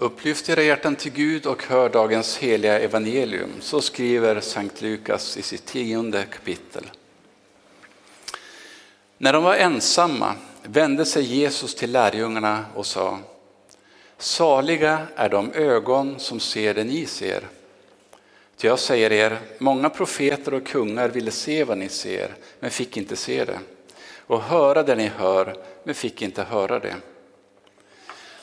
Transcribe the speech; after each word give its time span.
Upplyft 0.00 0.48
era 0.48 0.62
hjärtan 0.62 0.96
till 0.96 1.12
Gud 1.12 1.46
och 1.46 1.64
hör 1.64 1.88
dagens 1.88 2.36
heliga 2.36 2.78
evangelium. 2.80 3.50
Så 3.60 3.80
skriver 3.80 4.40
Sankt 4.40 4.82
Lukas 4.82 5.36
i 5.36 5.42
sitt 5.42 5.66
tionde 5.66 6.24
kapitel. 6.24 6.84
När 9.18 9.32
de 9.32 9.44
var 9.44 9.54
ensamma 9.54 10.34
vände 10.62 11.04
sig 11.04 11.22
Jesus 11.22 11.74
till 11.74 11.92
lärjungarna 11.92 12.64
och 12.74 12.86
sa 12.86 13.18
Saliga 14.18 15.06
är 15.16 15.28
de 15.28 15.52
ögon 15.52 16.20
som 16.20 16.40
ser 16.40 16.74
det 16.74 16.84
ni 16.84 17.06
ser. 17.06 17.48
Ty 18.56 18.68
jag 18.68 18.78
säger 18.78 19.12
er, 19.12 19.38
många 19.58 19.90
profeter 19.90 20.54
och 20.54 20.66
kungar 20.66 21.08
ville 21.08 21.30
se 21.30 21.64
vad 21.64 21.78
ni 21.78 21.88
ser, 21.88 22.34
men 22.60 22.70
fick 22.70 22.96
inte 22.96 23.16
se 23.16 23.44
det. 23.44 23.58
Och 24.26 24.42
höra 24.42 24.82
det 24.82 24.96
ni 24.96 25.06
hör, 25.06 25.56
men 25.84 25.94
fick 25.94 26.22
inte 26.22 26.42
höra 26.42 26.78
det. 26.78 26.94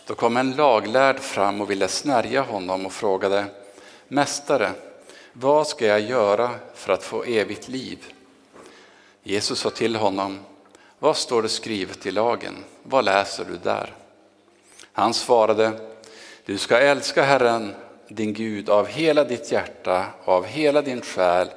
Då 0.08 0.16
kom 0.16 0.38
en 0.38 0.52
laglärd 0.52 1.20
fram 1.20 1.62
och 1.62 1.71
ville 1.71 1.88
snärja 1.88 2.42
honom 2.42 2.86
och 2.86 2.94
frågade 2.94 3.46
Mästare, 4.07 4.71
vad 5.34 5.68
ska 5.68 5.86
jag 5.86 6.02
göra 6.02 6.50
för 6.74 6.93
att 6.93 7.04
få 7.04 7.24
evigt 7.24 7.68
liv? 7.68 8.06
Jesus 9.24 9.60
sa 9.60 9.70
till 9.70 9.96
honom 9.96 10.39
Vad 11.00 11.18
står 11.18 11.42
det 11.42 11.50
skrivet 11.50 12.06
i 12.06 12.12
lagen? 12.12 12.56
Vad 12.84 13.06
läser 13.06 13.46
du 13.46 13.57
där? 13.57 13.93
Han 14.92 15.14
svarade 15.14 15.71
Du 16.46 16.57
ska 16.57 16.78
älska 16.78 17.24
Herren 17.24 17.76
din 18.07 18.34
Gud 18.34 18.70
av 18.70 18.87
hela 18.87 19.24
ditt 19.24 19.51
hjärta, 19.51 20.06
av 20.26 20.46
hela 20.46 20.82
din 20.82 21.01
själ 21.01 21.50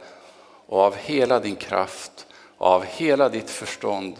och 0.67 0.81
av 0.81 0.97
hela 0.97 1.41
din 1.41 1.57
kraft 1.57 2.27
och 2.59 2.67
av 2.67 2.85
hela 2.85 3.29
ditt 3.29 3.51
förstånd 3.51 4.17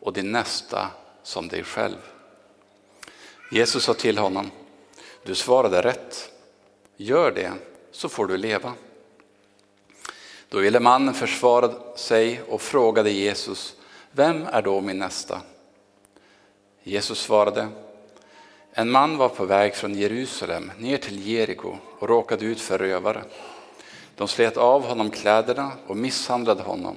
och 0.00 0.12
din 0.12 0.32
nästa 0.32 0.90
som 1.22 1.48
dig 1.48 1.64
själv. 1.64 2.11
Jesus 3.52 3.84
sa 3.84 3.94
till 3.94 4.18
honom, 4.18 4.50
du 5.22 5.34
svarade 5.34 5.82
rätt. 5.82 6.30
Gör 6.96 7.30
det 7.30 7.52
så 7.90 8.08
får 8.08 8.26
du 8.26 8.36
leva. 8.36 8.72
Då 10.48 10.58
ville 10.58 10.80
mannen 10.80 11.14
försvara 11.14 11.96
sig 11.96 12.42
och 12.48 12.60
frågade 12.60 13.10
Jesus, 13.10 13.76
vem 14.12 14.46
är 14.46 14.62
då 14.62 14.80
min 14.80 14.98
nästa? 14.98 15.40
Jesus 16.82 17.20
svarade, 17.20 17.68
en 18.72 18.90
man 18.90 19.16
var 19.16 19.28
på 19.28 19.44
väg 19.44 19.74
från 19.74 19.94
Jerusalem 19.94 20.72
ner 20.78 20.98
till 20.98 21.26
Jeriko 21.26 21.76
och 21.98 22.08
råkade 22.08 22.44
ut 22.44 22.60
för 22.60 22.78
rövare. 22.78 23.22
De 24.16 24.28
slet 24.28 24.56
av 24.56 24.84
honom 24.84 25.10
kläderna 25.10 25.72
och 25.86 25.96
misshandlade 25.96 26.62
honom. 26.62 26.96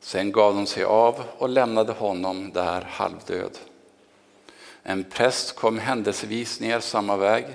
Sen 0.00 0.32
gav 0.32 0.54
de 0.54 0.66
sig 0.66 0.84
av 0.84 1.22
och 1.38 1.48
lämnade 1.48 1.92
honom 1.92 2.52
där 2.52 2.82
halvdöd. 2.82 3.58
En 4.88 5.04
präst 5.04 5.56
kom 5.56 5.78
händelsevis 5.78 6.60
ner 6.60 6.80
samma 6.80 7.16
väg 7.16 7.46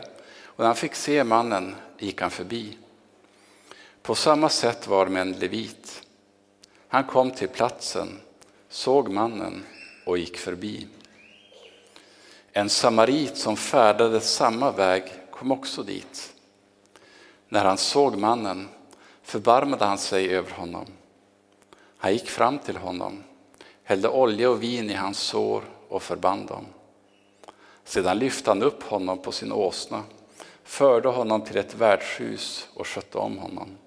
och 0.43 0.59
när 0.59 0.65
han 0.65 0.75
fick 0.75 0.95
se 0.95 1.23
mannen 1.23 1.75
gick 1.99 2.21
han 2.21 2.31
förbi. 2.31 2.77
På 4.01 4.15
samma 4.15 4.49
sätt 4.49 4.87
var 4.87 5.05
det 5.05 5.11
med 5.11 5.21
en 5.21 5.31
levit. 5.31 6.03
Han 6.87 7.03
kom 7.03 7.31
till 7.31 7.47
platsen, 7.47 8.19
såg 8.69 9.09
mannen 9.09 9.63
och 10.05 10.17
gick 10.17 10.37
förbi. 10.37 10.87
En 12.51 12.69
samarit 12.69 13.37
som 13.37 13.57
färdades 13.57 14.33
samma 14.33 14.71
väg 14.71 15.03
kom 15.31 15.51
också 15.51 15.83
dit. 15.83 16.33
När 17.49 17.65
han 17.65 17.77
såg 17.77 18.17
mannen 18.17 18.69
förbarmade 19.23 19.85
han 19.85 19.97
sig 19.97 20.35
över 20.35 20.51
honom. 20.51 20.85
Han 21.97 22.13
gick 22.13 22.29
fram 22.29 22.59
till 22.59 22.77
honom, 22.77 23.23
hällde 23.83 24.09
olja 24.09 24.49
och 24.49 24.63
vin 24.63 24.89
i 24.89 24.93
hans 24.93 25.19
sår 25.19 25.63
och 25.89 26.03
förband 26.03 26.47
dem. 26.47 26.65
Sedan 27.83 28.19
lyfte 28.19 28.49
han 28.49 28.63
upp 28.63 28.83
honom 28.83 29.17
på 29.17 29.31
sin 29.31 29.51
åsna, 29.51 30.03
förde 30.63 31.09
honom 31.09 31.41
till 31.41 31.57
ett 31.57 31.75
värdshus 31.75 32.67
och 32.73 32.87
skötte 32.87 33.17
om 33.17 33.37
honom. 33.37 33.77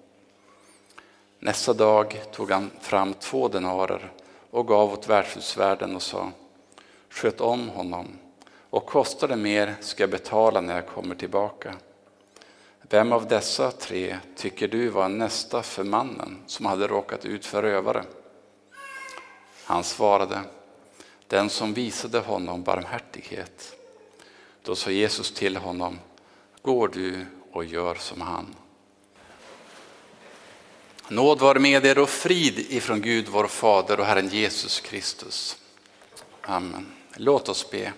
Nästa 1.39 1.73
dag 1.73 2.21
tog 2.31 2.51
han 2.51 2.71
fram 2.81 3.13
två 3.13 3.47
denarer 3.47 4.11
och 4.51 4.67
gav 4.67 4.93
åt 4.93 5.09
värdshusvärden 5.09 5.95
och 5.95 6.01
sa, 6.01 6.31
sköt 7.09 7.41
om 7.41 7.69
honom 7.69 8.07
och 8.69 8.85
kostar 8.85 9.27
det 9.27 9.35
mer 9.35 9.75
ska 9.79 10.03
jag 10.03 10.09
betala 10.09 10.61
när 10.61 10.75
jag 10.75 10.87
kommer 10.87 11.15
tillbaka. 11.15 11.75
Vem 12.81 13.11
av 13.11 13.27
dessa 13.27 13.71
tre 13.71 14.17
tycker 14.35 14.67
du 14.67 14.89
var 14.89 15.09
nästa 15.09 15.63
för 15.63 15.83
mannen 15.83 16.43
som 16.47 16.65
hade 16.65 16.87
råkat 16.87 17.25
ut 17.25 17.45
för 17.45 17.61
rövare? 17.61 18.03
Han 19.63 19.83
svarade, 19.83 20.39
den 21.27 21.49
som 21.49 21.73
visade 21.73 22.19
honom 22.19 22.63
barmhärtighet. 22.63 23.74
Då 24.65 24.75
sa 24.75 24.91
Jesus 24.91 25.31
till 25.31 25.57
honom, 25.57 25.99
går 26.61 26.87
du 26.87 27.25
och 27.51 27.65
gör 27.65 27.95
som 27.95 28.21
han. 28.21 28.55
Nåd 31.07 31.39
vare 31.39 31.59
med 31.59 31.85
er 31.85 31.97
och 31.97 32.09
frid 32.09 32.59
ifrån 32.59 33.01
Gud 33.01 33.27
vår 33.27 33.47
Fader 33.47 33.99
och 33.99 34.05
Herren 34.05 34.29
Jesus 34.29 34.79
Kristus. 34.79 35.57
Amen. 36.41 36.85
Låt 37.15 37.49
oss 37.49 37.71
be. 37.71 37.93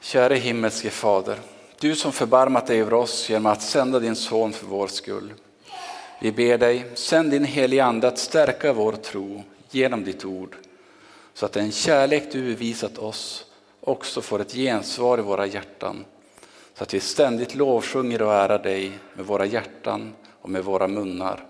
Käre 0.00 0.34
himmelske 0.34 0.90
Fader, 0.90 1.40
du 1.80 1.96
som 1.96 2.12
förbarmat 2.12 2.66
dig 2.66 2.80
över 2.80 2.94
oss 2.94 3.30
genom 3.30 3.46
att 3.46 3.62
sända 3.62 4.00
din 4.00 4.16
son 4.16 4.52
för 4.52 4.66
vår 4.66 4.88
skull. 4.88 5.32
Vi 6.20 6.32
ber 6.32 6.58
dig, 6.58 6.90
sänd 6.94 7.30
din 7.30 7.44
helige 7.44 7.84
Ande 7.84 8.08
att 8.08 8.18
stärka 8.18 8.72
vår 8.72 8.92
tro 8.92 9.44
genom 9.70 10.04
ditt 10.04 10.24
ord, 10.24 10.56
så 11.34 11.46
att 11.46 11.52
den 11.52 11.72
kärlek 11.72 12.32
du 12.32 12.54
visat 12.54 12.98
oss 12.98 13.44
också 13.84 14.20
får 14.22 14.40
ett 14.40 14.52
gensvar 14.52 15.18
i 15.18 15.22
våra 15.22 15.46
hjärtan, 15.46 16.04
så 16.74 16.82
att 16.82 16.94
vi 16.94 17.00
ständigt 17.00 17.54
lovsjunger 17.54 18.22
och 18.22 18.32
ärar 18.32 18.58
dig 18.58 18.92
med 19.14 19.26
våra 19.26 19.46
hjärtan 19.46 20.14
och 20.40 20.50
med 20.50 20.64
våra 20.64 20.88
munnar 20.88 21.46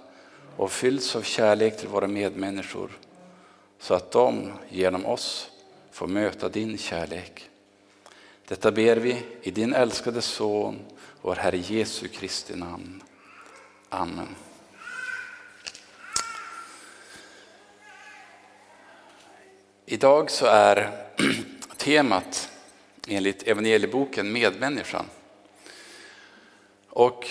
och 0.56 0.72
fylls 0.72 1.16
av 1.16 1.22
kärlek 1.22 1.78
till 1.78 1.88
våra 1.88 2.06
medmänniskor, 2.06 2.90
så 3.78 3.94
att 3.94 4.10
de 4.10 4.52
genom 4.68 5.06
oss 5.06 5.50
får 5.90 6.06
möta 6.06 6.48
din 6.48 6.78
kärlek. 6.78 7.48
Detta 8.48 8.70
ber 8.70 8.96
vi 8.96 9.22
i 9.42 9.50
din 9.50 9.74
älskade 9.74 10.22
son, 10.22 10.78
vår 11.20 11.34
Herre 11.34 11.56
Jesu 11.56 12.08
Kristi 12.08 12.56
namn. 12.56 13.02
Amen. 13.88 14.36
Idag 19.86 20.30
så 20.30 20.46
är 20.46 20.90
temat 21.82 22.50
enligt 23.08 23.42
evangelieboken 23.42 24.32
Medmänniskan. 24.32 25.06
Och 26.88 27.28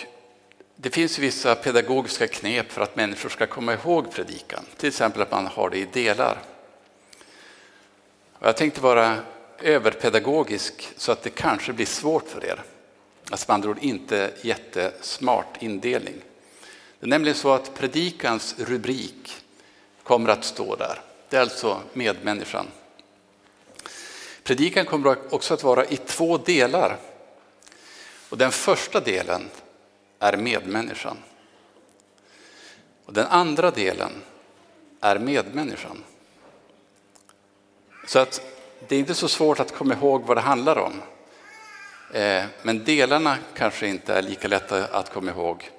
det 0.75 0.89
finns 0.89 1.19
vissa 1.19 1.55
pedagogiska 1.55 2.27
knep 2.27 2.71
för 2.71 2.81
att 2.81 2.95
människor 2.95 3.29
ska 3.29 3.47
komma 3.47 3.73
ihåg 3.73 4.11
predikan. 4.11 4.65
Till 4.77 4.89
exempel 4.89 5.21
att 5.21 5.31
man 5.31 5.47
har 5.47 5.69
det 5.69 5.77
i 5.77 5.87
delar. 5.93 6.37
Och 8.33 8.47
jag 8.47 8.57
tänkte 8.57 8.81
vara 8.81 9.17
överpedagogisk 9.59 10.89
så 10.97 11.11
att 11.11 11.23
det 11.23 11.29
kanske 11.29 11.73
blir 11.73 11.85
svårt 11.85 12.27
för 12.27 12.45
er. 12.45 12.63
Alltså 13.31 13.45
med 13.47 13.55
andra 13.55 13.69
ord 13.69 13.79
inte 13.81 14.33
jättesmart 14.41 15.63
indelning. 15.63 16.15
Det 16.99 17.05
är 17.05 17.09
nämligen 17.09 17.37
så 17.37 17.51
att 17.51 17.73
predikans 17.73 18.55
rubrik 18.57 19.33
kommer 20.03 20.29
att 20.29 20.45
stå 20.45 20.75
där. 20.75 21.01
Det 21.29 21.37
är 21.37 21.41
alltså 21.41 21.81
medmänniskan. 21.93 22.67
Predikan 24.43 24.85
kommer 24.85 25.33
också 25.33 25.53
att 25.53 25.63
vara 25.63 25.85
i 25.85 25.97
två 25.97 26.37
delar. 26.37 26.97
Och 28.29 28.37
den 28.37 28.51
första 28.51 28.99
delen 28.99 29.49
är 30.19 30.37
medmänniskan. 30.37 31.17
Och 33.05 33.13
den 33.13 33.27
andra 33.27 33.71
delen 33.71 34.11
är 34.99 35.19
medmänniskan. 35.19 36.03
Så 38.07 38.19
att 38.19 38.41
det 38.87 38.95
är 38.95 38.99
inte 38.99 39.13
så 39.13 39.27
svårt 39.27 39.59
att 39.59 39.75
komma 39.75 39.93
ihåg 39.93 40.23
vad 40.25 40.37
det 40.37 40.41
handlar 40.41 40.77
om. 40.77 41.01
Eh, 42.13 42.45
men 42.61 42.83
delarna 42.83 43.37
kanske 43.53 43.87
inte 43.87 44.13
är 44.13 44.21
lika 44.21 44.47
lätta 44.47 44.85
att 44.85 45.13
komma 45.13 45.31
ihåg. 45.31 45.69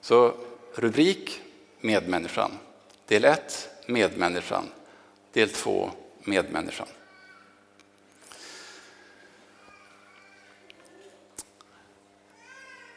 Så 0.00 0.34
rubrik 0.74 1.40
Medmänniskan. 1.80 2.50
Del 3.06 3.24
1 3.24 3.68
Medmänniskan. 3.86 4.68
Del 5.32 5.50
2 5.50 5.90
Medmänniskan. 6.22 6.86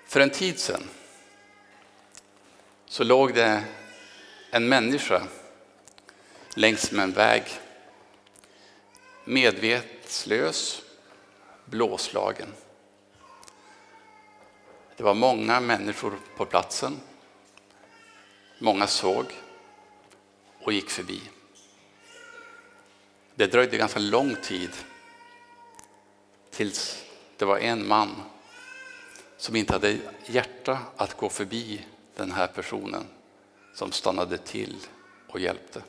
För 0.08 0.20
en 0.20 0.30
tid 0.30 0.60
sedan 0.60 0.90
så 2.86 3.04
låg 3.04 3.34
det 3.34 3.64
en 4.52 4.70
människa 4.70 5.28
längs 6.54 6.92
med 6.92 7.04
en 7.04 7.12
väg 7.12 7.44
medvetslös, 9.26 10.82
blåslagen. 11.66 12.54
Det 14.96 15.04
var 15.04 15.14
många 15.14 15.60
människor 15.60 16.20
på 16.38 16.46
platsen. 16.46 17.00
Många 18.60 18.88
såg 18.88 19.26
och 20.64 20.74
gick 20.74 20.90
förbi. 20.90 21.22
Det 23.36 23.48
dröjde 23.48 23.78
ganska 23.78 24.00
lång 24.00 24.36
tid 24.44 24.72
tills 26.52 27.06
det 27.38 27.46
var 27.46 27.58
en 27.58 27.88
man 27.88 28.16
som 29.38 29.56
inte 29.56 29.74
hade 29.74 29.98
hjärta 30.26 30.80
att 30.96 31.18
gå 31.18 31.30
förbi 31.30 31.86
den 32.16 32.32
här 32.32 32.48
personen 32.48 33.08
som 33.74 33.92
stannade 33.92 34.38
till 34.38 34.76
och 35.28 35.40
hjälpte. 35.40 35.82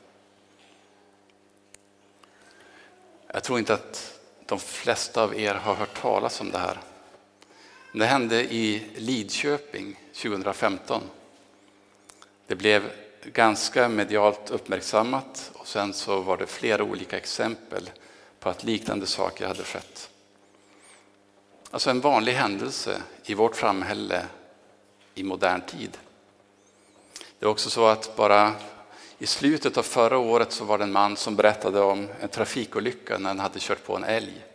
Jag 3.27 3.43
tror 3.43 3.59
inte 3.59 3.73
att 3.73 4.19
de 4.45 4.59
flesta 4.59 5.23
av 5.23 5.39
er 5.39 5.53
har 5.53 5.75
hört 5.75 6.01
talas 6.01 6.41
om 6.41 6.51
det 6.51 6.57
här. 6.57 6.79
Det 7.93 8.05
hände 8.05 8.53
i 8.53 8.87
Lidköping 8.95 9.99
2015. 10.13 11.01
Det 12.47 12.55
blev 12.55 12.91
ganska 13.23 13.89
medialt 13.89 14.49
uppmärksammat 14.49 15.51
och 15.53 15.67
sen 15.67 15.93
så 15.93 16.21
var 16.21 16.37
det 16.37 16.47
flera 16.47 16.83
olika 16.83 17.17
exempel 17.17 17.89
på 18.39 18.49
att 18.49 18.63
liknande 18.63 19.05
saker 19.05 19.47
hade 19.47 19.63
skett. 19.63 20.09
Alltså 21.71 21.89
en 21.89 22.01
vanlig 22.01 22.33
händelse 22.33 23.01
i 23.23 23.33
vårt 23.33 23.55
samhälle 23.55 24.25
i 25.15 25.23
modern 25.23 25.61
tid. 25.61 25.97
Det 27.39 27.45
är 27.45 27.49
också 27.49 27.69
så 27.69 27.85
att 27.85 28.15
bara 28.15 28.55
i 29.17 29.27
slutet 29.27 29.77
av 29.77 29.83
förra 29.83 30.17
året 30.17 30.51
så 30.51 30.65
var 30.65 30.77
det 30.77 30.83
en 30.83 30.91
man 30.91 31.17
som 31.17 31.35
berättade 31.35 31.81
om 31.81 32.07
en 32.19 32.29
trafikolycka 32.29 33.17
när 33.17 33.29
han 33.29 33.39
hade 33.39 33.59
kört 33.59 33.83
på 33.83 33.95
en 33.95 34.03
älg. 34.03 34.45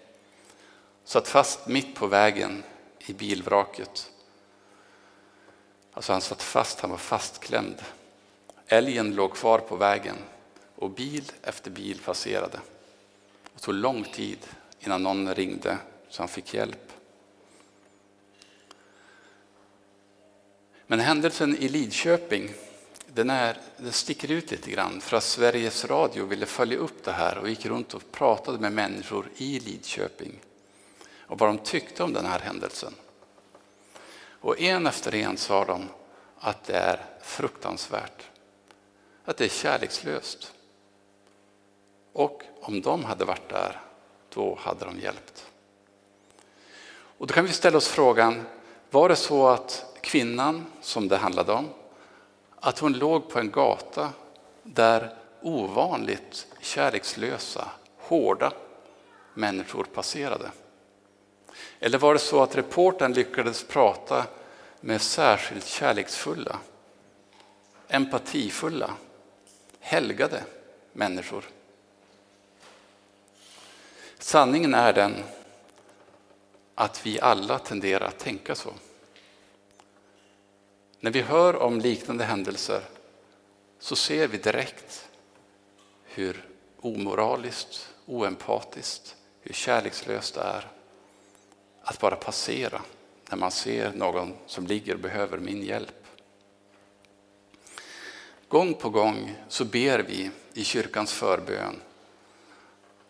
Satt 1.05 1.29
fast 1.29 1.67
mitt 1.67 1.95
på 1.95 2.07
vägen 2.07 2.63
i 2.99 3.13
bilvraket. 3.13 4.11
Alltså 5.93 6.13
han 6.13 6.21
satt 6.21 6.43
fast, 6.43 6.81
han 6.81 6.91
var 6.91 6.97
fastklämd. 6.97 7.83
Älgen 8.67 9.15
låg 9.15 9.35
kvar 9.35 9.59
på 9.59 9.77
vägen 9.77 10.17
och 10.77 10.91
bil 10.91 11.33
efter 11.43 11.71
bil 11.71 12.01
passerade. 12.05 12.61
Det 13.55 13.61
tog 13.61 13.75
lång 13.75 14.05
tid 14.05 14.39
innan 14.81 15.03
någon 15.03 15.35
ringde 15.35 15.79
så 16.09 16.23
han 16.23 16.29
fick 16.29 16.55
hjälp. 16.55 16.94
Men 20.87 21.01
händelsen 21.01 21.57
i 21.57 21.69
Lidköping 21.69 22.51
den, 23.07 23.31
är, 23.31 23.57
den 23.77 23.93
sticker 23.93 24.31
ut 24.31 24.51
lite 24.51 24.71
grann 24.71 25.01
för 25.01 25.17
att 25.17 25.25
Sveriges 25.25 25.85
Radio 25.85 26.27
ville 26.27 26.47
följa 26.47 26.79
upp 26.79 27.05
det 27.05 27.13
här 27.13 27.39
och 27.39 27.49
gick 27.49 27.67
runt 27.67 27.95
och 27.95 28.13
pratade 28.13 28.59
med 28.59 28.73
människor 28.73 29.29
i 29.37 29.61
Lidköping 29.61 30.41
och 31.19 31.39
vad 31.39 31.49
de 31.49 31.59
tyckte 31.59 32.03
om 32.03 32.13
den 32.13 32.27
här 32.27 32.39
händelsen. 32.39 32.95
Och 34.41 34.61
en 34.61 34.87
efter 34.87 35.15
en 35.15 35.37
sa 35.37 35.65
de 35.65 35.89
att 36.39 36.65
det 36.65 36.77
är 36.77 37.05
fruktansvärt, 37.23 38.23
att 39.25 39.37
det 39.37 39.45
är 39.45 39.49
kärlekslöst. 39.49 40.53
Och 42.13 42.43
om 42.61 42.81
de 42.81 43.05
hade 43.05 43.25
varit 43.25 43.49
där, 43.49 43.81
då 44.29 44.59
hade 44.61 44.85
de 44.85 44.99
hjälpt. 44.99 45.47
Och 47.19 47.27
då 47.27 47.35
kan 47.35 47.45
vi 47.45 47.53
ställa 47.53 47.77
oss 47.77 47.89
frågan, 47.89 48.47
var 48.91 49.09
det 49.09 49.17
så 49.17 49.49
att 49.49 49.94
kvinnan 50.05 50.67
som 50.81 51.09
det 51.09 51.17
handlade 51.17 51.53
om, 51.53 51.69
att 52.61 52.79
hon 52.79 52.93
låg 52.93 53.29
på 53.29 53.39
en 53.39 53.51
gata 53.51 54.12
där 54.62 55.15
ovanligt 55.43 56.47
kärlekslösa, 56.61 57.69
hårda 57.99 58.53
människor 59.35 59.85
passerade? 59.85 60.51
Eller 61.81 61.99
var 61.99 62.12
det 62.12 62.21
så 62.21 62.43
att 62.43 62.56
reportern 62.56 63.12
lyckades 63.12 63.65
prata 63.65 64.27
med 64.81 65.01
särskilt 65.01 65.67
kärleksfulla, 65.67 66.59
empatifulla, 67.89 68.91
helgade 69.81 70.43
människor? 70.93 71.45
Sanningen 74.19 74.75
är 74.75 74.93
den 74.93 75.15
att 76.75 77.06
vi 77.06 77.21
alla 77.21 77.59
tenderar 77.59 78.06
att 78.06 78.19
tänka 78.19 78.55
så. 78.55 78.71
När 81.05 81.11
vi 81.11 81.21
hör 81.21 81.56
om 81.56 81.81
liknande 81.81 82.25
händelser 82.25 82.83
så 83.79 83.97
ser 83.97 84.29
vi 84.29 84.39
direkt 84.39 85.09
hur 86.05 86.49
omoraliskt, 86.81 87.89
oempatiskt, 88.06 89.17
hur 89.41 89.55
kärlekslöst 89.55 90.35
det 90.35 90.41
är 90.41 90.69
att 91.83 92.01
bara 92.01 92.17
passera 92.17 92.83
när 93.31 93.37
man 93.37 93.51
ser 93.51 93.93
någon 93.93 94.35
som 94.47 94.67
ligger 94.67 94.95
och 94.95 95.01
behöver 95.01 95.39
min 95.39 95.62
hjälp. 95.62 96.06
Gång 98.49 98.75
på 98.75 98.91
gång 98.91 99.35
så 99.49 99.65
ber 99.65 99.99
vi 99.99 100.31
i 100.55 100.65
kyrkans 100.65 101.12
förbön 101.12 101.81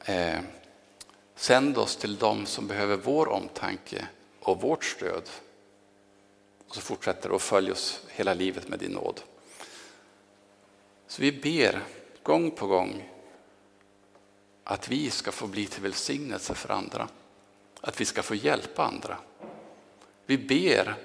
eh, 0.05 0.41
Sänd 1.35 1.79
oss 1.79 1.97
till 1.97 2.17
dem 2.17 2.47
som 2.47 2.67
behöver 2.67 2.97
vår 2.97 3.29
omtanke 3.29 4.09
och 4.41 4.61
vårt 4.61 4.85
stöd. 4.85 5.29
Och 6.75 6.83
så 6.83 6.87
fortsätter 6.87 7.29
det 7.29 7.35
och 7.35 7.43
följ 7.43 7.73
oss 7.73 8.01
hela 8.09 8.35
livet 8.35 8.69
med 8.69 8.79
din 8.79 8.91
nåd. 8.91 9.21
Så 11.07 11.23
vi 11.23 11.33
ber 11.33 11.83
gång 12.23 12.51
på 12.51 12.67
gång 12.67 13.11
att 14.65 14.89
vi 14.89 15.11
ska 15.11 15.33
få 15.33 15.47
bli 15.47 15.67
till 15.67 15.83
välsignelse 15.83 16.55
för 16.55 16.69
andra. 16.69 17.09
Att 17.81 18.01
vi 18.01 18.05
ska 18.05 18.23
få 18.23 18.35
hjälpa 18.35 18.85
andra. 18.85 19.19
Vi 20.27 20.39
ber 20.39 20.97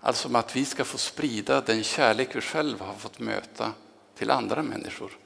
alltså 0.00 0.28
om 0.28 0.36
att 0.36 0.56
vi 0.56 0.64
ska 0.64 0.84
få 0.84 0.98
sprida 0.98 1.60
den 1.60 1.84
kärlek 1.84 2.36
vi 2.36 2.40
själva 2.40 2.86
har 2.86 2.94
fått 2.94 3.18
möta 3.18 3.72
till 4.14 4.30
andra 4.30 4.62
människor. 4.62 5.18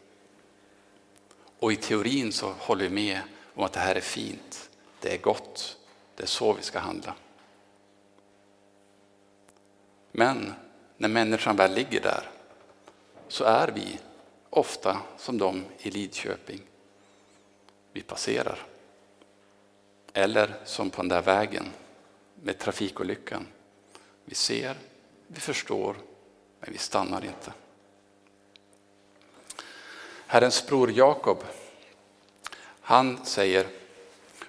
Och 1.58 1.72
i 1.72 1.76
teorin 1.76 2.32
så 2.32 2.52
håller 2.58 2.84
vi 2.84 2.90
med 2.90 3.20
om 3.54 3.64
att 3.64 3.72
det 3.72 3.80
här 3.80 3.94
är 3.94 4.00
fint, 4.00 4.70
det 5.00 5.14
är 5.14 5.18
gott, 5.18 5.78
det 6.16 6.22
är 6.22 6.26
så 6.26 6.52
vi 6.52 6.62
ska 6.62 6.78
handla. 6.78 7.14
Men 10.12 10.52
när 10.96 11.08
människan 11.08 11.56
väl 11.56 11.74
ligger 11.74 12.00
där 12.00 12.30
så 13.28 13.44
är 13.44 13.68
vi 13.68 13.98
ofta 14.50 15.00
som 15.18 15.38
de 15.38 15.64
i 15.78 15.90
Lidköping. 15.90 16.60
Vi 17.92 18.02
passerar. 18.02 18.66
Eller 20.12 20.54
som 20.64 20.90
på 20.90 21.02
den 21.02 21.08
där 21.08 21.22
vägen 21.22 21.64
med 22.34 22.58
trafikolyckan. 22.58 23.46
Vi 24.24 24.34
ser, 24.34 24.76
vi 25.26 25.40
förstår, 25.40 25.96
men 26.60 26.72
vi 26.72 26.78
stannar 26.78 27.24
inte. 27.24 27.52
Herrens 30.26 30.66
bror 30.66 30.90
Jakob, 30.90 31.44
han 32.80 33.24
säger 33.24 33.66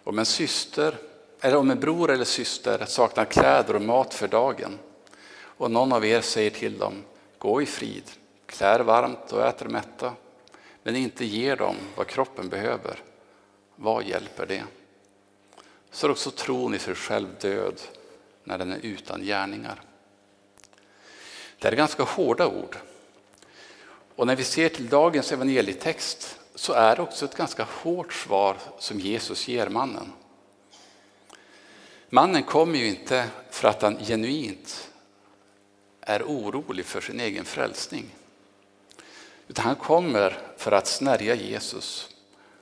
om 0.04 0.20
en 0.20 0.26
syster 0.26 0.98
eller 1.42 1.58
om 1.58 1.72
en 1.72 1.80
bror 1.80 2.12
eller 2.12 2.26
syster 2.26 2.86
saknar 2.86 3.26
kläder 3.26 3.76
och 3.76 3.82
mat 3.82 4.14
för 4.14 4.28
dagen 4.28 4.80
och 5.58 5.72
någon 5.72 5.94
av 5.94 6.06
er 6.06 6.22
säger 6.22 6.50
till 6.50 6.78
dem, 6.78 7.04
gå 7.38 7.62
i 7.62 7.66
frid, 7.66 8.12
klär 8.46 8.80
varmt 8.80 9.32
och 9.32 9.48
äter 9.48 9.66
mätta, 9.66 10.14
men 10.84 10.96
inte 10.96 11.26
ger 11.26 11.56
dem 11.56 11.76
vad 11.96 12.08
kroppen 12.08 12.50
behöver, 12.50 13.00
vad 13.76 14.04
hjälper 14.04 14.46
det? 14.46 14.64
Så 15.92 16.08
är 16.08 16.12
också 16.12 16.32
tron 16.32 16.76
i 16.76 16.80
sig 16.80 16.96
själv 16.96 17.28
död 17.42 17.82
när 18.44 18.58
den 18.58 18.72
är 18.72 18.80
utan 18.82 19.24
gärningar. 19.24 19.82
Det 21.60 21.68
är 21.68 21.76
ganska 21.76 22.04
hårda 22.04 22.48
ord. 22.48 22.78
Och 24.16 24.28
när 24.28 24.36
vi 24.36 24.44
ser 24.44 24.70
till 24.70 24.90
dagens 24.90 25.32
evangelietext 25.32 26.40
så 26.56 26.74
är 26.74 26.96
det 26.96 27.02
också 27.02 27.26
ett 27.26 27.38
ganska 27.38 27.64
hårt 27.64 28.14
svar 28.14 28.58
som 28.80 29.00
Jesus 29.00 29.48
ger 29.48 29.70
mannen. 29.70 30.14
Mannen 32.10 32.44
kommer 32.44 32.80
ju 32.80 32.88
inte 32.88 33.30
för 33.50 33.68
att 33.68 33.82
han 33.82 33.98
genuint 33.98 34.93
är 36.06 36.24
orolig 36.24 36.86
för 36.86 37.02
sin 37.02 37.20
egen 37.20 37.46
frälsning. 37.46 38.06
Utan 39.48 39.66
han 39.66 39.76
kommer 39.76 40.38
för 40.58 40.72
att 40.72 40.88
snärja 40.88 41.36
Jesus 41.36 42.10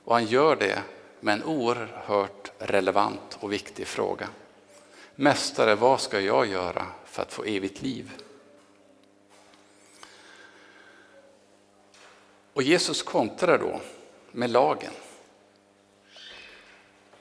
och 0.04 0.14
han 0.14 0.26
gör 0.26 0.56
det 0.56 0.82
med 1.20 1.34
en 1.34 1.44
oerhört 1.44 2.52
relevant 2.58 3.38
och 3.40 3.52
viktig 3.52 3.86
fråga. 3.86 4.28
Mästare, 5.14 5.74
vad 5.74 6.00
ska 6.00 6.20
jag 6.20 6.46
göra 6.46 6.86
för 7.04 7.22
att 7.22 7.32
få 7.32 7.44
evigt 7.44 7.82
liv? 7.82 8.12
Och 12.52 12.62
Jesus 12.62 13.02
kontrar 13.02 13.58
då 13.58 13.80
med 14.32 14.50
lagen. 14.50 14.92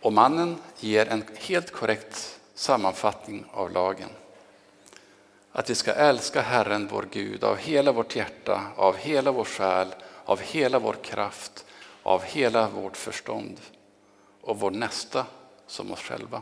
Och 0.01 0.13
mannen 0.13 0.57
ger 0.79 1.05
en 1.05 1.23
helt 1.35 1.71
korrekt 1.71 2.39
sammanfattning 2.53 3.45
av 3.51 3.71
lagen. 3.71 4.09
Att 5.51 5.69
vi 5.69 5.75
ska 5.75 5.93
älska 5.93 6.41
Herren 6.41 6.87
vår 6.87 7.07
Gud 7.11 7.43
av 7.43 7.57
hela 7.57 7.91
vårt 7.91 8.15
hjärta, 8.15 8.61
av 8.75 8.97
hela 8.97 9.31
vår 9.31 9.45
själ, 9.45 9.95
av 10.25 10.39
hela 10.39 10.79
vår 10.79 10.93
kraft, 10.93 11.65
av 12.03 12.23
hela 12.23 12.69
vårt 12.69 12.97
förstånd 12.97 13.59
och 14.41 14.59
vår 14.59 14.71
nästa 14.71 15.25
som 15.67 15.91
oss 15.91 15.99
själva. 15.99 16.41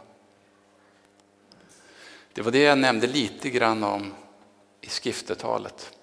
Det 2.33 2.41
var 2.41 2.51
det 2.51 2.63
jag 2.63 2.77
nämnde 2.77 3.07
lite 3.07 3.49
grann 3.49 3.83
om 3.83 4.13
i 4.81 4.89
skriftetalet. 4.89 5.97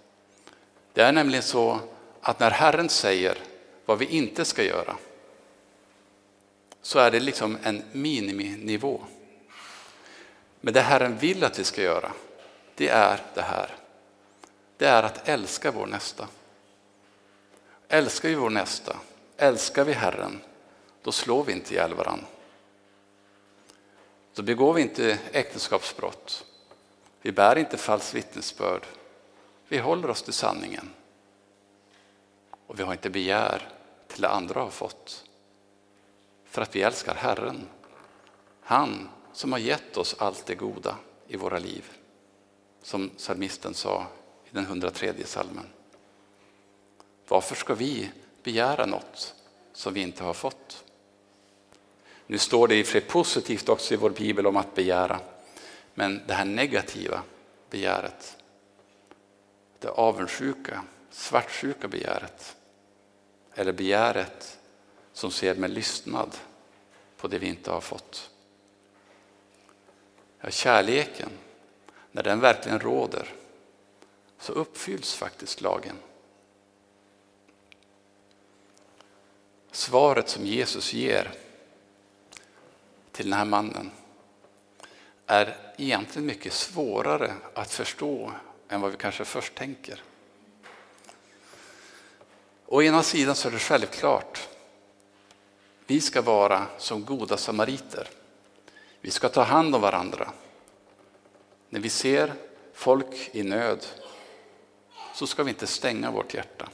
Det 0.92 1.02
är 1.02 1.12
nämligen 1.12 1.42
så 1.42 1.80
att 2.20 2.40
när 2.40 2.50
Herren 2.50 2.88
säger 2.88 3.38
vad 3.86 3.98
vi 3.98 4.06
inte 4.06 4.44
ska 4.44 4.62
göra 4.62 4.96
så 6.82 6.98
är 6.98 7.10
det 7.10 7.20
liksom 7.20 7.58
en 7.62 7.82
miniminivå. 7.92 9.00
Men 10.60 10.74
det 10.74 10.80
Herren 10.80 11.18
vill 11.18 11.44
att 11.44 11.58
vi 11.58 11.64
ska 11.64 11.82
göra, 11.82 12.12
det 12.76 12.88
är 12.88 13.20
det 13.34 13.42
här. 13.42 13.74
Det 14.76 14.86
är 14.86 15.02
att 15.02 15.28
älska 15.28 15.70
vår 15.70 15.86
nästa. 15.86 16.28
Älskar 17.88 18.28
vi 18.28 18.34
vår 18.34 18.50
nästa, 18.50 18.96
älskar 19.36 19.84
vi 19.84 19.92
Herren, 19.92 20.40
då 21.02 21.12
slår 21.12 21.44
vi 21.44 21.52
inte 21.52 21.74
ihjäl 21.74 21.94
varandra. 21.94 22.26
Då 24.34 24.42
begår 24.42 24.72
vi 24.72 24.82
inte 24.82 25.18
äktenskapsbrott. 25.32 26.44
Vi 27.22 27.32
bär 27.32 27.58
inte 27.58 27.76
falskt 27.76 28.14
vittnesbörd. 28.14 28.86
Vi 29.68 29.78
håller 29.78 30.10
oss 30.10 30.22
till 30.22 30.32
sanningen. 30.32 30.90
Och 32.66 32.78
vi 32.78 32.82
har 32.82 32.92
inte 32.92 33.10
begär 33.10 33.68
till 34.08 34.22
det 34.22 34.28
andra 34.28 34.60
har 34.60 34.70
fått. 34.70 35.24
För 36.44 36.62
att 36.62 36.76
vi 36.76 36.82
älskar 36.82 37.14
Herren. 37.14 37.68
Han 38.60 39.08
som 39.32 39.52
har 39.52 39.58
gett 39.58 39.96
oss 39.96 40.16
allt 40.18 40.46
det 40.46 40.54
goda 40.54 40.96
i 41.28 41.36
våra 41.36 41.58
liv. 41.58 41.90
Som 42.86 43.08
psalmisten 43.08 43.74
sa 43.74 44.06
i 44.44 44.48
den 44.50 44.64
103 44.64 45.14
salmen. 45.24 45.66
Varför 47.28 47.54
ska 47.54 47.74
vi 47.74 48.10
begära 48.42 48.86
något 48.86 49.34
som 49.72 49.94
vi 49.94 50.00
inte 50.00 50.24
har 50.24 50.34
fått? 50.34 50.84
Nu 52.26 52.38
står 52.38 52.68
det 52.68 52.76
i 52.76 52.82
och 52.82 52.86
för 52.86 52.92
sig 52.92 53.00
positivt 53.00 53.68
också 53.68 53.94
i 53.94 53.96
vår 53.96 54.10
bibel 54.10 54.46
om 54.46 54.56
att 54.56 54.74
begära. 54.74 55.20
Men 55.94 56.20
det 56.26 56.34
här 56.34 56.44
negativa 56.44 57.22
begäret, 57.70 58.36
det 59.78 59.88
avundsjuka, 59.88 60.84
svartsjuka 61.10 61.88
begäret, 61.88 62.56
eller 63.54 63.72
begäret 63.72 64.58
som 65.12 65.30
ser 65.30 65.54
med 65.54 65.70
lystnad 65.70 66.36
på 67.16 67.28
det 67.28 67.38
vi 67.38 67.46
inte 67.46 67.70
har 67.70 67.80
fått. 67.80 68.30
Ja, 70.40 70.50
kärleken, 70.50 71.30
när 72.16 72.22
den 72.22 72.40
verkligen 72.40 72.80
råder, 72.80 73.34
så 74.38 74.52
uppfylls 74.52 75.14
faktiskt 75.14 75.60
lagen. 75.60 75.96
Svaret 79.70 80.28
som 80.28 80.46
Jesus 80.46 80.92
ger 80.92 81.32
till 83.12 83.30
den 83.30 83.38
här 83.38 83.44
mannen 83.44 83.90
är 85.26 85.56
egentligen 85.76 86.26
mycket 86.26 86.52
svårare 86.52 87.34
att 87.54 87.72
förstå 87.72 88.32
än 88.68 88.80
vad 88.80 88.90
vi 88.90 88.96
kanske 88.96 89.24
först 89.24 89.54
tänker. 89.54 90.02
Å 92.66 92.82
ena 92.82 93.02
sidan 93.02 93.34
så 93.34 93.48
är 93.48 93.52
det 93.52 93.58
självklart. 93.58 94.48
Vi 95.86 96.00
ska 96.00 96.22
vara 96.22 96.66
som 96.78 97.04
goda 97.04 97.36
samariter. 97.36 98.08
Vi 99.00 99.10
ska 99.10 99.28
ta 99.28 99.42
hand 99.42 99.74
om 99.74 99.80
varandra. 99.80 100.32
När 101.68 101.80
vi 101.80 101.88
ser 101.88 102.34
folk 102.72 103.30
i 103.32 103.42
nöd 103.42 103.86
så 105.14 105.26
ska 105.26 105.42
vi 105.42 105.50
inte 105.50 105.66
stänga 105.66 106.10
vårt 106.10 106.34
hjärta. 106.34 106.68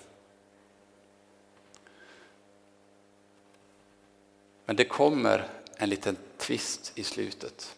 Men 4.65 4.77
det 4.77 4.85
kommer 4.85 5.49
en 5.77 5.89
liten 5.89 6.17
twist 6.39 6.93
i 6.95 7.05
slutet. 7.05 7.77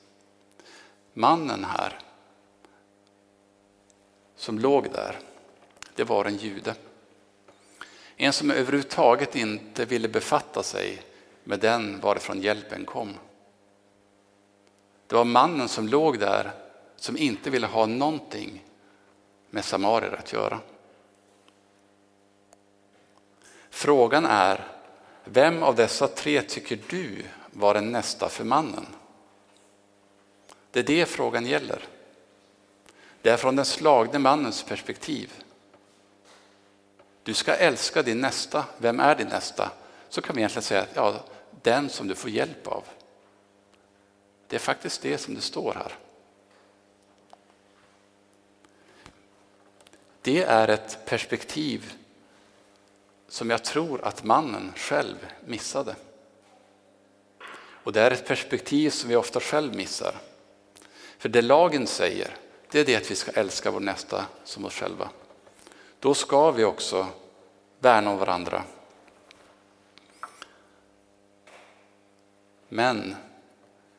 Mannen 1.13 1.65
här 1.65 1.99
som 4.37 4.59
låg 4.59 4.91
där, 4.93 5.19
det 5.95 6.05
var 6.05 6.25
en 6.25 6.37
jude. 6.37 6.75
En 8.17 8.33
som 8.33 8.51
överhuvudtaget 8.51 9.37
inte 9.37 9.85
ville 9.85 10.09
befatta 10.09 10.63
sig 10.63 11.03
med 11.45 11.61
den 11.61 12.01
varifrån 12.01 12.43
hjälpen 12.43 12.85
kom. 12.85 13.15
Det 15.07 15.15
var 15.15 15.25
mannen 15.25 15.69
som 15.69 15.89
låg 15.89 16.19
där 16.19 16.64
som 17.05 17.17
inte 17.17 17.51
ville 17.51 17.67
ha 17.67 17.87
någonting 17.87 18.65
med 19.51 19.65
samarier 19.65 20.13
att 20.13 20.33
göra. 20.33 20.61
Frågan 23.71 24.27
är, 24.27 24.67
vem 25.25 25.63
av 25.63 25.75
dessa 25.75 26.09
tre 26.09 26.43
tycker 26.43 26.79
du 26.89 27.23
var 27.51 27.75
den 27.75 27.93
nästa 27.93 28.29
för 28.29 28.45
mannen? 28.45 28.87
Det 30.71 30.81
är 30.81 30.85
det 30.85 31.07
frågan 31.07 31.47
gäller. 31.47 31.85
Det 33.23 33.31
är 33.31 33.37
från 33.37 33.57
den 33.57 33.65
slagne 33.65 34.19
mannens 34.19 34.63
perspektiv. 34.63 35.33
Du 37.23 37.35
ska 37.35 37.55
älska 37.55 38.03
din 38.03 38.21
nästa. 38.21 38.65
Vem 38.79 39.01
är 39.01 39.15
din 39.15 39.29
nästa? 39.29 39.73
Så 40.09 40.23
kan 40.23 40.37
vi 40.37 40.41
egentligen 40.41 40.63
säga 40.63 40.83
att 40.83 40.97
ja, 40.97 41.15
den 41.63 41.89
som 41.89 42.09
du 42.09 42.15
får 42.15 42.31
hjälp 42.31 42.67
av. 42.67 42.85
Det 44.49 44.57
är 44.57 44.61
faktiskt 44.61 45.03
det 45.03 45.19
som 45.19 45.35
det 45.35 45.41
står 45.41 45.75
här. 45.75 46.04
Det 50.25 50.43
är 50.43 50.69
ett 50.69 50.99
perspektiv 51.07 51.93
som 53.29 53.51
jag 53.51 53.65
tror 53.65 54.05
att 54.05 54.25
mannen 54.25 54.73
själv 54.77 55.17
missade. 55.47 55.97
Och 57.85 57.93
det 57.93 58.01
är 58.01 58.11
ett 58.11 58.27
perspektiv 58.27 58.91
som 58.91 59.09
vi 59.09 59.17
ofta 59.17 59.41
själv 59.41 59.75
missar. 59.75 60.15
För 61.19 61.29
det 61.29 61.43
lagen 61.43 61.87
säger, 61.87 62.37
det 62.71 62.81
är 62.81 62.85
det 62.85 62.97
att 62.97 63.11
vi 63.11 63.15
ska 63.15 63.31
älska 63.31 63.71
vår 63.71 63.81
nästa 63.81 64.27
som 64.45 64.65
oss 64.65 64.75
själva. 64.75 65.09
Då 66.01 66.15
ska 66.15 66.51
vi 66.51 66.65
också 66.65 67.07
värna 67.79 68.11
om 68.11 68.19
varandra. 68.19 68.63
Men 72.69 73.17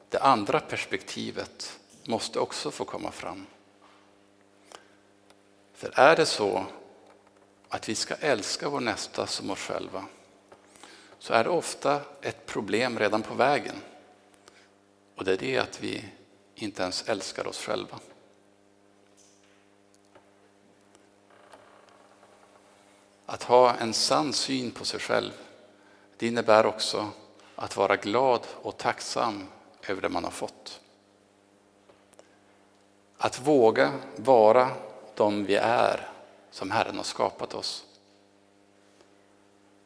det 0.10 0.20
andra 0.20 0.60
perspektivet 0.60 1.80
måste 2.04 2.40
också 2.40 2.72
få 2.72 2.86
komma 2.86 3.12
fram. 3.12 3.46
För 5.86 6.00
är 6.00 6.16
det 6.16 6.26
så 6.26 6.66
att 7.70 7.90
vi 7.90 7.96
ska 7.96 8.16
älska 8.16 8.70
vår 8.70 8.80
nästa 8.80 9.28
som 9.28 9.50
oss 9.50 9.60
själva 9.60 10.06
så 11.20 11.34
är 11.34 11.44
det 11.44 11.50
ofta 11.50 12.02
ett 12.22 12.46
problem 12.46 13.00
redan 13.00 13.22
på 13.22 13.34
vägen. 13.34 13.76
Och 15.16 15.24
det 15.24 15.34
är 15.34 15.38
det 15.38 15.58
att 15.58 15.82
vi 15.82 16.06
inte 16.56 16.84
ens 16.84 17.10
älskar 17.10 17.48
oss 17.48 17.66
själva. 17.66 18.00
Att 23.26 23.44
ha 23.44 23.74
en 23.76 23.94
sann 23.94 24.34
syn 24.34 24.72
på 24.72 24.86
sig 24.86 25.00
själv, 25.00 25.32
det 26.18 26.28
innebär 26.28 26.66
också 26.66 27.10
att 27.56 27.78
vara 27.78 27.96
glad 27.96 28.48
och 28.62 28.78
tacksam 28.78 29.48
över 29.88 30.02
det 30.02 30.10
man 30.10 30.24
har 30.24 30.32
fått. 30.32 30.82
Att 33.18 33.40
våga 33.48 33.94
vara 34.16 34.72
de 35.16 35.46
vi 35.46 35.56
är 35.56 36.10
som 36.52 36.72
Herren 36.72 36.98
har 36.98 37.04
skapat 37.04 37.54
oss. 37.54 37.86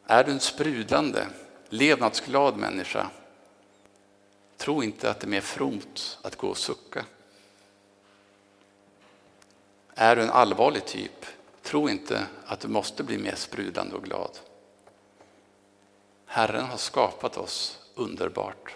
Är 0.06 0.24
du 0.24 0.32
en 0.32 0.40
sprudlande, 0.40 1.26
levnadsglad 1.68 2.56
människa, 2.56 3.10
tro 4.56 4.82
inte 4.82 5.10
att 5.10 5.20
det 5.20 5.26
är 5.26 5.28
mer 5.28 5.40
fromt 5.40 6.18
att 6.22 6.36
gå 6.36 6.48
och 6.48 6.58
sucka. 6.58 7.04
Är 9.94 10.16
du 10.16 10.22
en 10.22 10.30
allvarlig 10.30 10.84
typ, 10.84 11.26
tro 11.62 11.88
inte 11.88 12.26
att 12.46 12.60
du 12.60 12.68
måste 12.68 13.02
bli 13.02 13.18
mer 13.18 13.34
sprudlande 13.34 13.96
och 13.96 14.04
glad. 14.04 14.38
Herren 16.26 16.64
har 16.64 16.76
skapat 16.76 17.36
oss 17.36 17.78
underbart. 17.94 18.74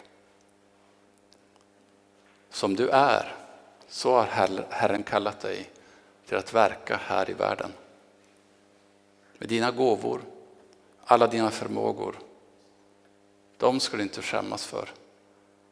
Som 2.51 2.77
du 2.77 2.89
är, 2.89 3.37
så 3.89 4.13
har 4.13 4.25
Herren 4.71 5.03
kallat 5.03 5.41
dig 5.41 5.71
till 6.35 6.39
att 6.39 6.55
verka 6.55 6.97
här 6.97 7.31
i 7.31 7.33
världen. 7.33 7.73
Med 9.39 9.49
dina 9.49 9.71
gåvor, 9.71 10.23
alla 11.05 11.27
dina 11.27 11.51
förmågor. 11.51 12.19
De 13.57 13.81
ska 13.81 13.97
du 13.97 14.03
inte 14.03 14.23
skämmas 14.23 14.67
för. 14.67 14.93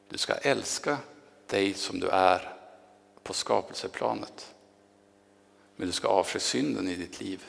Du 0.09 0.19
ska 0.19 0.35
älska 0.35 0.99
dig 1.47 1.75
som 1.75 2.01
du 2.01 2.09
är 2.09 2.57
på 3.23 3.33
skapelseplanet. 3.33 4.55
Men 5.77 5.87
du 5.87 5.93
ska 5.93 6.09
avsky 6.09 6.39
synden 6.39 6.89
i 6.89 6.95
ditt 6.95 7.21
liv. 7.21 7.45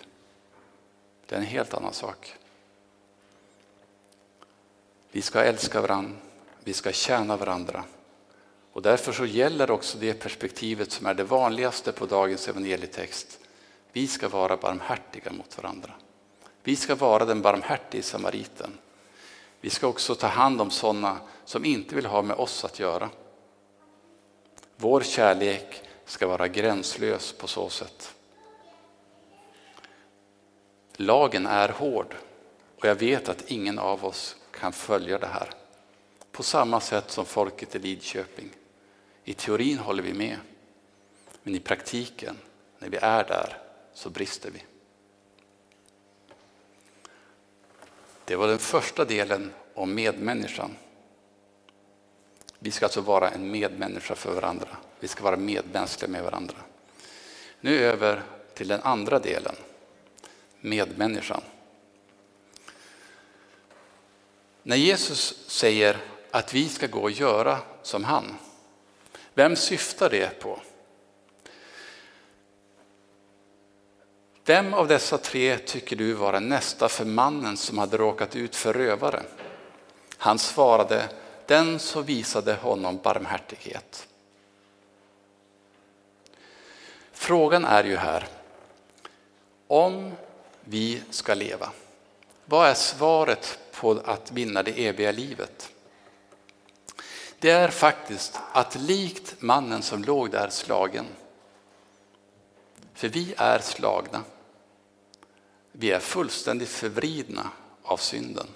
Det 1.25 1.35
är 1.35 1.39
en 1.39 1.45
helt 1.45 1.73
annan 1.73 1.93
sak. 1.93 2.35
Vi 5.11 5.21
ska 5.21 5.43
älska 5.43 5.81
varandra, 5.81 6.17
vi 6.63 6.73
ska 6.73 6.91
tjäna 6.91 7.37
varandra. 7.37 7.83
Och 8.73 8.81
därför 8.81 9.11
så 9.11 9.25
gäller 9.25 9.71
också 9.71 9.97
det 9.97 10.13
perspektivet 10.13 10.91
som 10.91 11.05
är 11.05 11.13
det 11.13 11.23
vanligaste 11.23 11.91
på 11.91 12.05
dagens 12.05 12.47
evangelietext. 12.47 13.39
Vi 13.91 14.07
ska 14.07 14.29
vara 14.29 14.57
barmhärtiga 14.57 15.31
mot 15.31 15.57
varandra. 15.57 15.91
Vi 16.63 16.75
ska 16.75 16.95
vara 16.95 17.25
den 17.25 17.41
barmhärtige 17.41 18.03
samariten. 18.03 18.77
Vi 19.61 19.69
ska 19.69 19.87
också 19.87 20.15
ta 20.15 20.27
hand 20.27 20.61
om 20.61 20.71
sådana 20.71 21.17
som 21.45 21.65
inte 21.65 21.95
vill 21.95 22.05
ha 22.05 22.21
med 22.21 22.37
oss 22.37 22.65
att 22.65 22.79
göra. 22.79 23.09
Vår 24.75 25.01
kärlek 25.01 25.81
ska 26.05 26.27
vara 26.27 26.47
gränslös 26.47 27.33
på 27.33 27.47
så 27.47 27.69
sätt. 27.69 28.13
Lagen 30.95 31.45
är 31.45 31.69
hård 31.69 32.15
och 32.79 32.85
jag 32.85 32.95
vet 32.95 33.29
att 33.29 33.51
ingen 33.51 33.79
av 33.79 34.05
oss 34.05 34.35
kan 34.51 34.73
följa 34.73 35.17
det 35.17 35.27
här. 35.27 35.49
På 36.31 36.43
samma 36.43 36.79
sätt 36.79 37.11
som 37.11 37.25
folket 37.25 37.75
i 37.75 37.79
Lidköping. 37.79 38.49
I 39.23 39.33
teorin 39.33 39.77
håller 39.77 40.03
vi 40.03 40.13
med, 40.13 40.37
men 41.43 41.55
i 41.55 41.59
praktiken, 41.59 42.37
när 42.79 42.89
vi 42.89 42.97
är 42.97 43.23
där, 43.23 43.57
så 43.93 44.09
brister 44.09 44.51
vi. 44.51 44.63
Det 48.25 48.35
var 48.35 48.47
den 48.47 48.59
första 48.59 49.05
delen 49.05 49.53
om 49.73 49.95
medmänniskan. 49.95 50.75
Vi 52.59 52.71
ska 52.71 52.85
alltså 52.85 53.01
vara 53.01 53.29
en 53.29 53.51
medmänniska 53.51 54.15
för 54.15 54.33
varandra. 54.33 54.77
Vi 54.99 55.07
ska 55.07 55.23
vara 55.23 55.37
medmänskliga 55.37 56.11
med 56.11 56.23
varandra. 56.23 56.57
Nu 57.61 57.79
över 57.79 58.23
till 58.53 58.67
den 58.67 58.81
andra 58.81 59.19
delen, 59.19 59.55
medmänniskan. 60.59 61.41
När 64.63 64.75
Jesus 64.75 65.49
säger 65.49 65.97
att 66.31 66.53
vi 66.53 66.69
ska 66.69 66.87
gå 66.87 67.01
och 67.01 67.11
göra 67.11 67.59
som 67.81 68.03
han, 68.03 68.37
vem 69.33 69.55
syftar 69.55 70.09
det 70.09 70.39
på? 70.39 70.59
Vem 74.45 74.73
av 74.73 74.87
dessa 74.87 75.17
tre 75.17 75.57
tycker 75.57 75.95
du 75.95 76.13
var 76.13 76.33
den 76.33 76.49
nästa 76.49 76.89
för 76.89 77.05
mannen 77.05 77.57
som 77.57 77.77
hade 77.77 77.97
råkat 77.97 78.35
ut 78.35 78.55
för 78.55 78.73
rövare? 78.73 79.23
Han 80.17 80.39
svarade, 80.39 81.09
den 81.45 81.79
som 81.79 82.03
visade 82.03 82.53
honom 82.53 82.99
barmhärtighet. 83.03 84.07
Frågan 87.11 87.65
är 87.65 87.83
ju 87.83 87.95
här, 87.95 88.27
om 89.67 90.11
vi 90.61 91.01
ska 91.09 91.33
leva, 91.33 91.71
vad 92.45 92.69
är 92.69 92.73
svaret 92.73 93.59
på 93.71 94.01
att 94.05 94.31
vinna 94.31 94.63
det 94.63 94.87
eviga 94.87 95.11
livet? 95.11 95.71
Det 97.43 97.51
är 97.51 97.69
faktiskt 97.69 98.39
att 98.51 98.75
likt 98.75 99.41
mannen 99.41 99.81
som 99.81 100.03
låg 100.03 100.31
där 100.31 100.49
slagen, 100.49 101.05
för 102.93 103.07
vi 103.07 103.33
är 103.37 103.59
slagna, 103.59 104.23
vi 105.71 105.91
är 105.91 105.99
fullständigt 105.99 106.69
förvridna 106.69 107.49
av 107.83 107.97
synden. 107.97 108.47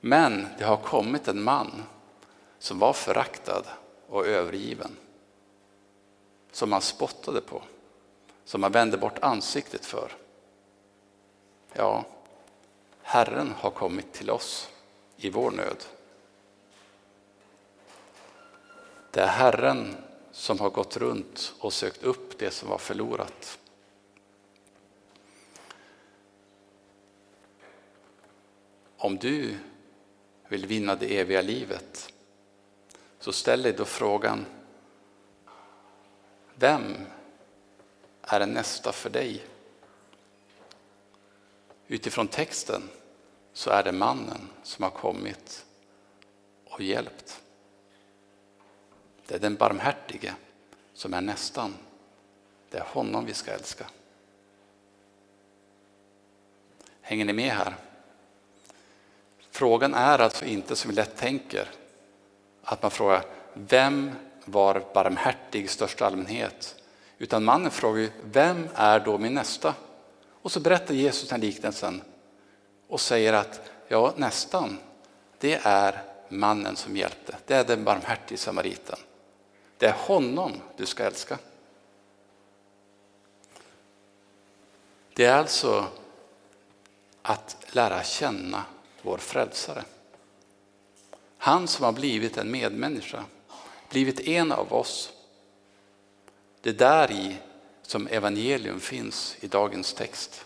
Men 0.00 0.46
det 0.58 0.64
har 0.64 0.76
kommit 0.76 1.28
en 1.28 1.42
man 1.42 1.82
som 2.58 2.78
var 2.78 2.92
föraktad 2.92 3.64
och 4.08 4.26
övergiven. 4.26 4.96
Som 6.52 6.70
man 6.70 6.82
spottade 6.82 7.40
på, 7.40 7.62
som 8.44 8.60
man 8.60 8.72
vände 8.72 8.98
bort 8.98 9.18
ansiktet 9.22 9.86
för. 9.86 10.12
Ja, 11.72 12.04
Herren 13.02 13.54
har 13.58 13.70
kommit 13.70 14.12
till 14.12 14.30
oss 14.30 14.68
i 15.16 15.30
vår 15.30 15.50
nöd. 15.50 15.84
Det 19.16 19.22
är 19.22 19.26
Herren 19.26 19.96
som 20.32 20.60
har 20.60 20.70
gått 20.70 20.96
runt 20.96 21.54
och 21.58 21.72
sökt 21.72 22.02
upp 22.02 22.38
det 22.38 22.50
som 22.50 22.68
var 22.68 22.78
förlorat. 22.78 23.58
Om 28.96 29.16
du 29.16 29.58
vill 30.48 30.66
vinna 30.66 30.94
det 30.94 31.18
eviga 31.18 31.42
livet 31.42 32.12
så 33.18 33.32
ställ 33.32 33.62
dig 33.62 33.72
då 33.72 33.84
frågan 33.84 34.46
Vem 36.54 36.96
är 38.22 38.40
en 38.40 38.52
nästa 38.52 38.92
för 38.92 39.10
dig? 39.10 39.44
Utifrån 41.86 42.28
texten 42.28 42.82
så 43.52 43.70
är 43.70 43.82
det 43.82 43.92
mannen 43.92 44.48
som 44.62 44.82
har 44.82 44.90
kommit 44.90 45.66
och 46.64 46.80
hjälpt. 46.80 47.42
Det 49.26 49.34
är 49.34 49.38
den 49.38 49.56
barmhärtige 49.56 50.34
som 50.94 51.14
är 51.14 51.20
nästan. 51.20 51.74
Det 52.70 52.78
är 52.78 52.84
honom 52.84 53.26
vi 53.26 53.34
ska 53.34 53.50
älska. 53.50 53.86
Hänger 57.00 57.24
ni 57.24 57.32
med 57.32 57.52
här? 57.52 57.74
Frågan 59.50 59.94
är 59.94 60.18
alltså 60.18 60.44
inte 60.44 60.76
som 60.76 60.90
vi 60.90 60.96
lätt 60.96 61.16
tänker, 61.16 61.68
att 62.62 62.82
man 62.82 62.90
frågar 62.90 63.22
vem 63.54 64.12
var 64.44 64.84
barmhärtig 64.94 65.64
i 65.64 65.68
största 65.68 66.06
allmänhet? 66.06 66.82
Utan 67.18 67.44
mannen 67.44 67.70
frågar 67.70 68.00
ju, 68.00 68.10
vem 68.22 68.68
är 68.74 69.00
då 69.00 69.18
min 69.18 69.34
nästa? 69.34 69.74
Och 70.30 70.52
så 70.52 70.60
berättar 70.60 70.94
Jesus 70.94 71.28
den 71.28 71.40
liknelsen 71.40 72.02
och 72.88 73.00
säger 73.00 73.32
att 73.32 73.70
ja, 73.88 74.12
nästan, 74.16 74.78
det 75.38 75.60
är 75.62 76.02
mannen 76.28 76.76
som 76.76 76.96
hjälpte. 76.96 77.36
Det 77.46 77.54
är 77.54 77.64
den 77.64 77.84
barmhärtige 77.84 78.38
samariten. 78.38 78.98
Det 79.78 79.86
är 79.86 79.92
honom 79.92 80.52
du 80.76 80.86
ska 80.86 81.04
älska. 81.04 81.38
Det 85.14 85.24
är 85.24 85.36
alltså 85.36 85.86
att 87.22 87.56
lära 87.70 88.02
känna 88.02 88.64
vår 89.02 89.18
frälsare. 89.18 89.84
Han 91.38 91.68
som 91.68 91.84
har 91.84 91.92
blivit 91.92 92.36
en 92.36 92.50
medmänniska, 92.50 93.24
blivit 93.90 94.20
en 94.20 94.52
av 94.52 94.72
oss. 94.72 95.12
Det 96.60 96.70
är 96.70 96.74
där 96.74 97.10
i 97.12 97.36
som 97.82 98.06
evangelium 98.06 98.80
finns 98.80 99.36
i 99.40 99.46
dagens 99.46 99.94
text. 99.94 100.44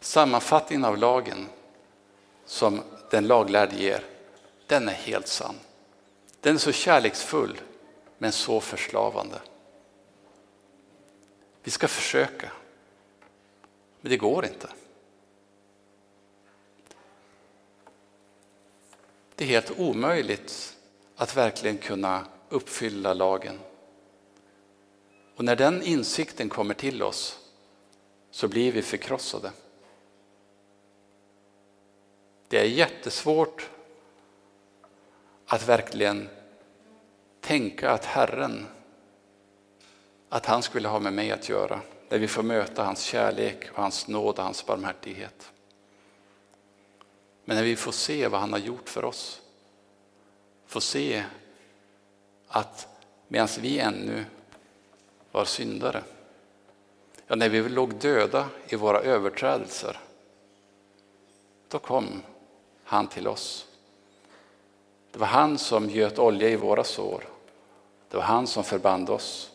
Sammanfattningen 0.00 0.84
av 0.84 0.98
lagen 0.98 1.48
som 2.46 2.82
den 3.10 3.26
laglärde 3.26 3.76
ger, 3.76 4.04
den 4.66 4.88
är 4.88 4.92
helt 4.92 5.28
sann. 5.28 5.54
Den 6.40 6.54
är 6.54 6.58
så 6.58 6.72
kärleksfull 6.72 7.60
men 8.18 8.32
så 8.32 8.60
förslavande. 8.60 9.40
Vi 11.62 11.70
ska 11.70 11.88
försöka, 11.88 12.52
men 14.00 14.10
det 14.10 14.16
går 14.16 14.44
inte. 14.44 14.68
Det 19.34 19.44
är 19.44 19.48
helt 19.48 19.78
omöjligt 19.78 20.76
att 21.16 21.36
verkligen 21.36 21.78
kunna 21.78 22.26
uppfylla 22.48 23.14
lagen. 23.14 23.58
Och 25.36 25.44
när 25.44 25.56
den 25.56 25.82
insikten 25.82 26.48
kommer 26.48 26.74
till 26.74 27.02
oss 27.02 27.38
så 28.30 28.48
blir 28.48 28.72
vi 28.72 28.82
förkrossade. 28.82 29.52
Det 32.48 32.58
är 32.58 32.64
jättesvårt 32.64 33.70
att 35.46 35.68
verkligen 35.68 36.28
tänka 37.40 37.90
att 37.90 38.04
Herren, 38.04 38.66
att 40.28 40.46
han 40.46 40.62
skulle 40.62 40.88
ha 40.88 41.00
med 41.00 41.12
mig 41.12 41.32
att 41.32 41.48
göra. 41.48 41.80
När 42.08 42.18
vi 42.18 42.28
får 42.28 42.42
möta 42.42 42.84
hans 42.84 43.02
kärlek 43.02 43.70
och 43.72 43.82
hans 43.82 44.08
nåd 44.08 44.38
och 44.38 44.44
hans 44.44 44.66
barmhärtighet. 44.66 45.52
Men 47.44 47.56
när 47.56 47.64
vi 47.64 47.76
får 47.76 47.92
se 47.92 48.28
vad 48.28 48.40
han 48.40 48.52
har 48.52 48.60
gjort 48.60 48.88
för 48.88 49.04
oss, 49.04 49.42
får 50.66 50.80
se 50.80 51.24
att 52.48 52.88
medan 53.28 53.48
vi 53.60 53.78
ännu 53.78 54.24
var 55.32 55.44
syndare, 55.44 56.02
ja, 57.26 57.36
när 57.36 57.48
vi 57.48 57.68
låg 57.68 57.94
döda 57.94 58.48
i 58.68 58.76
våra 58.76 59.00
överträdelser, 59.00 60.00
då 61.68 61.78
kom 61.78 62.22
han 62.84 63.06
till 63.06 63.28
oss. 63.28 63.67
Det 65.18 65.20
var 65.20 65.28
han 65.28 65.58
som 65.58 65.90
göt 65.90 66.18
olja 66.18 66.48
i 66.48 66.56
våra 66.56 66.84
sår. 66.84 67.24
Det 68.08 68.16
var 68.16 68.24
han 68.24 68.46
som 68.46 68.64
förband 68.64 69.10
oss. 69.10 69.50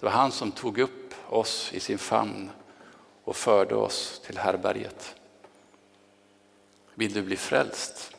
Det 0.00 0.06
var 0.06 0.12
han 0.12 0.32
som 0.32 0.52
tog 0.52 0.78
upp 0.78 1.14
oss 1.28 1.72
i 1.72 1.80
sin 1.80 1.98
famn 1.98 2.50
och 3.24 3.36
förde 3.36 3.74
oss 3.74 4.20
till 4.26 4.38
härberget. 4.38 5.14
Vill 6.94 7.12
du 7.12 7.22
bli 7.22 7.36
frälst? 7.36 8.16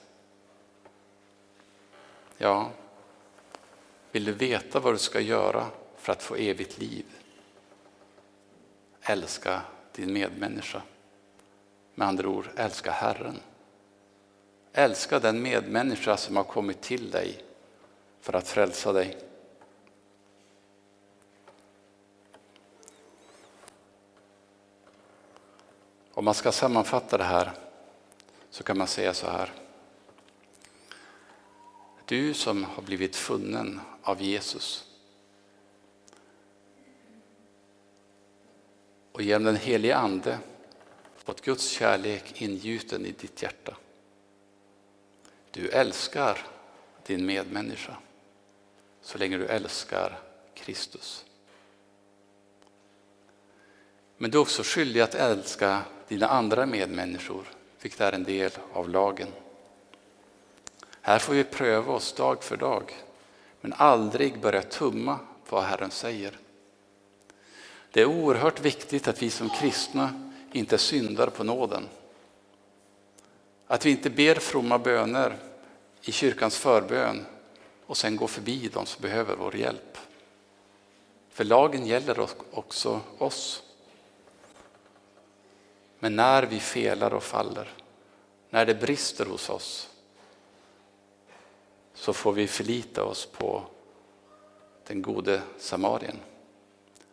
Ja, 2.38 2.69
vill 4.12 4.25
du 4.25 4.31
veta 4.31 4.79
vad 4.79 4.93
du 4.93 4.97
ska 4.97 5.19
göra 5.19 5.65
för 5.97 6.12
att 6.13 6.23
få 6.23 6.36
evigt 6.36 6.77
liv? 6.77 7.05
Älska 9.01 9.62
din 9.91 10.13
medmänniska. 10.13 10.81
Med 11.95 12.07
andra 12.07 12.29
ord, 12.29 12.49
älska 12.55 12.91
Herren. 12.91 13.39
Älska 14.73 15.19
den 15.19 15.41
medmänniska 15.41 16.17
som 16.17 16.36
har 16.36 16.43
kommit 16.43 16.81
till 16.81 17.12
dig 17.12 17.43
för 18.21 18.34
att 18.34 18.47
frälsa 18.47 18.93
dig. 18.93 19.17
Om 26.13 26.25
man 26.25 26.34
ska 26.34 26.51
sammanfatta 26.51 27.17
det 27.17 27.23
här 27.23 27.51
så 28.49 28.63
kan 28.63 28.77
man 28.77 28.88
säga 28.88 29.13
så 29.13 29.27
här. 29.27 29.53
Du 32.05 32.34
som 32.34 32.63
har 32.63 32.84
blivit 32.84 33.15
funnen 33.15 33.81
av 34.01 34.21
Jesus 34.21 34.88
och 39.12 39.21
genom 39.21 39.43
den 39.43 39.55
helige 39.55 39.95
Ande 39.95 40.39
fått 41.15 41.41
Guds 41.41 41.69
kärlek 41.69 42.41
ingjuten 42.41 43.05
i 43.05 43.12
ditt 43.12 43.41
hjärta. 43.41 43.77
Du 45.51 45.69
älskar 45.69 46.47
din 47.05 47.25
medmänniska. 47.25 47.97
så 49.01 49.17
länge 49.17 49.37
du 49.37 49.47
älskar 49.47 50.19
Kristus. 50.53 51.25
Men 54.17 54.31
du 54.31 54.37
är 54.37 54.41
också 54.41 54.63
skyldig 54.65 55.01
att 55.01 55.15
älska 55.15 55.81
dina 56.07 56.27
andra 56.27 56.65
medmänniskor, 56.65 57.45
vilket 57.81 58.01
är 58.01 58.11
en 58.11 58.23
del 58.23 58.51
av 58.73 58.89
lagen. 58.89 59.27
Här 61.01 61.19
får 61.19 61.33
vi 61.33 61.43
pröva 61.43 61.93
oss 61.93 62.13
dag 62.13 62.43
för 62.43 62.57
dag, 62.57 62.93
men 63.61 63.73
aldrig 63.73 64.39
börja 64.39 64.61
tumma 64.61 65.19
på 65.45 65.55
vad 65.55 65.65
Herren 65.65 65.91
säger. 65.91 66.39
Det 67.91 68.01
är 68.01 68.05
oerhört 68.05 68.61
viktigt 68.61 69.07
att 69.07 69.21
vi 69.21 69.29
som 69.29 69.49
kristna 69.49 70.31
inte 70.51 70.77
syndar 70.77 71.27
på 71.27 71.43
nåden. 71.43 71.87
Att 73.71 73.86
vi 73.86 73.91
inte 73.91 74.10
ber 74.10 74.36
fromma 74.36 74.79
böner 74.79 75.38
i 76.01 76.12
kyrkans 76.12 76.57
förbön 76.57 77.25
och 77.86 77.97
sen 77.97 78.15
går 78.15 78.27
förbi 78.27 78.69
de 78.73 78.86
som 78.86 79.01
behöver 79.01 79.36
vår 79.36 79.55
hjälp. 79.55 79.97
För 81.29 81.43
lagen 81.43 81.86
gäller 81.86 82.27
också 82.51 83.01
oss. 83.17 83.63
Men 85.99 86.15
när 86.15 86.43
vi 86.43 86.60
felar 86.60 87.13
och 87.13 87.23
faller, 87.23 87.73
när 88.49 88.65
det 88.65 88.75
brister 88.75 89.25
hos 89.25 89.49
oss, 89.49 89.89
så 91.93 92.13
får 92.13 92.34
vi 92.34 92.47
förlita 92.47 93.03
oss 93.03 93.25
på 93.25 93.63
den 94.88 95.01
gode 95.01 95.41
samarien. 95.57 96.17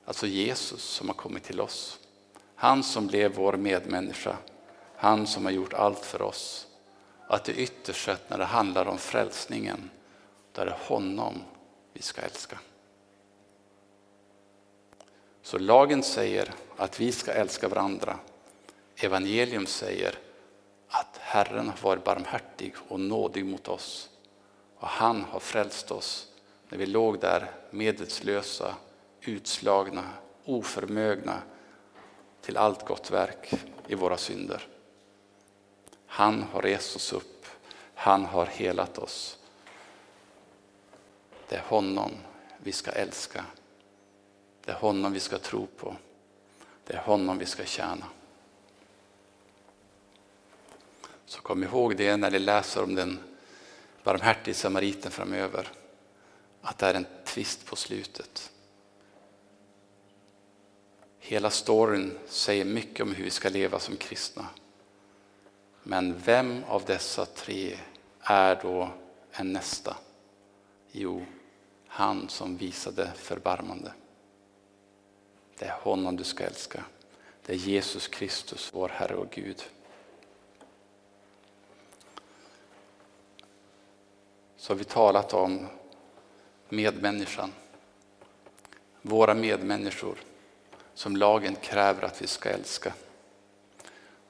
Alltså 0.04 0.26
Jesus 0.26 0.82
som 0.82 1.08
har 1.08 1.14
kommit 1.14 1.44
till 1.44 1.60
oss. 1.60 1.98
Han 2.54 2.82
som 2.82 3.06
blev 3.06 3.34
vår 3.34 3.52
medmänniska, 3.52 4.36
han 5.00 5.26
som 5.26 5.44
har 5.44 5.52
gjort 5.52 5.72
allt 5.72 6.04
för 6.04 6.22
oss. 6.22 6.66
Att 7.26 7.44
det 7.44 7.52
ytterst 7.52 8.04
sett 8.04 8.30
när 8.30 8.38
det 8.38 8.44
handlar 8.44 8.86
om 8.86 8.98
frälsningen, 8.98 9.90
då 10.52 10.62
är 10.62 10.66
det 10.66 10.76
honom 10.80 11.42
vi 11.92 12.02
ska 12.02 12.20
älska. 12.20 12.58
Så 15.42 15.58
lagen 15.58 16.02
säger 16.02 16.54
att 16.76 17.00
vi 17.00 17.12
ska 17.12 17.32
älska 17.32 17.68
varandra. 17.68 18.18
Evangelium 18.96 19.66
säger 19.66 20.18
att 20.88 21.16
Herren 21.18 21.68
har 21.68 21.76
varit 21.82 22.04
barmhärtig 22.04 22.74
och 22.88 23.00
nådig 23.00 23.44
mot 23.44 23.68
oss. 23.68 24.08
Och 24.78 24.88
han 24.88 25.24
har 25.30 25.40
frälst 25.40 25.90
oss 25.90 26.28
när 26.68 26.78
vi 26.78 26.86
låg 26.86 27.20
där 27.20 27.50
medvetslösa, 27.70 28.74
utslagna, 29.20 30.04
oförmögna 30.44 31.42
till 32.40 32.56
allt 32.56 32.86
gott 32.86 33.10
verk 33.10 33.52
i 33.88 33.94
våra 33.94 34.16
synder. 34.16 34.66
Han 36.08 36.42
har 36.42 36.62
rest 36.62 36.96
oss 36.96 37.12
upp, 37.12 37.46
han 37.94 38.24
har 38.24 38.46
helat 38.46 38.98
oss. 38.98 39.38
Det 41.48 41.56
är 41.56 41.62
honom 41.62 42.12
vi 42.58 42.72
ska 42.72 42.90
älska. 42.90 43.44
Det 44.64 44.70
är 44.70 44.76
honom 44.76 45.12
vi 45.12 45.20
ska 45.20 45.38
tro 45.38 45.66
på. 45.66 45.96
Det 46.84 46.94
är 46.94 46.98
honom 46.98 47.38
vi 47.38 47.46
ska 47.46 47.64
tjäna. 47.64 48.06
Så 51.26 51.40
kom 51.40 51.64
ihåg 51.64 51.96
det 51.96 52.16
när 52.16 52.30
ni 52.30 52.38
läser 52.38 52.82
om 52.82 52.94
den 52.94 53.18
barmhärtige 54.02 54.54
samariten 54.54 55.10
framöver. 55.10 55.68
Att 56.62 56.78
det 56.78 56.86
är 56.86 56.94
en 56.94 57.06
tvist 57.24 57.66
på 57.66 57.76
slutet. 57.76 58.52
Hela 61.18 61.50
storyn 61.50 62.18
säger 62.26 62.64
mycket 62.64 63.00
om 63.00 63.14
hur 63.14 63.24
vi 63.24 63.30
ska 63.30 63.48
leva 63.48 63.78
som 63.78 63.96
kristna. 63.96 64.46
Men 65.90 66.18
vem 66.18 66.64
av 66.68 66.84
dessa 66.84 67.26
tre 67.26 67.76
är 68.20 68.58
då 68.62 68.88
en 69.30 69.52
nästa? 69.52 69.96
Jo, 70.92 71.24
han 71.86 72.28
som 72.28 72.56
visade 72.56 73.12
förbarmande. 73.16 73.92
Det 75.58 75.64
är 75.64 75.78
honom 75.80 76.16
du 76.16 76.24
ska 76.24 76.44
älska. 76.44 76.84
Det 77.46 77.52
är 77.52 77.56
Jesus 77.56 78.08
Kristus, 78.08 78.70
vår 78.72 78.88
Herre 78.88 79.14
och 79.14 79.30
Gud. 79.30 79.62
Så 84.56 84.72
har 84.72 84.78
vi 84.78 84.84
talat 84.84 85.34
om 85.34 85.66
medmänniskan. 86.68 87.52
Våra 89.02 89.34
medmänniskor 89.34 90.18
som 90.94 91.16
lagen 91.16 91.56
kräver 91.56 92.02
att 92.02 92.22
vi 92.22 92.26
ska 92.26 92.48
älska. 92.48 92.92